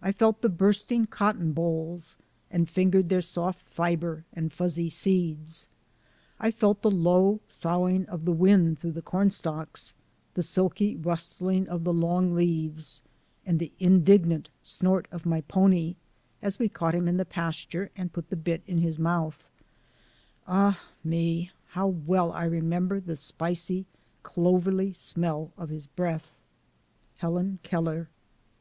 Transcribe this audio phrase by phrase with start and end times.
[0.00, 2.16] I felt the bursting cotton bolls
[2.48, 5.68] and fingered their soft fiber and fuzzy seeds;
[6.38, 9.96] I felt the low soughing of the wind through the cornstalks;
[10.34, 13.02] the silky rustling of the long leaves;
[13.44, 15.96] and the indignant snort of my pony,
[16.40, 19.42] as we caught him in the pasture and put the bit in his mouth—
[20.46, 21.50] ah me!
[21.70, 23.86] how well I remember the spicy,
[24.22, 26.30] clovery smell of his breath!—
[27.16, 28.08] Helen Keller.